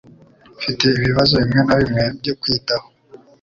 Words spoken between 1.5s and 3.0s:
na bimwe byo kwitaho